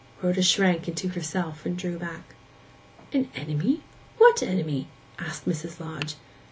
[0.23, 2.33] Rhoda shrank into herself, and drew back.
[3.13, 3.83] 'An enemy?
[4.17, 4.87] What enemy?'
[5.19, 5.79] asked Mrs.
[5.79, 6.15] Lodge.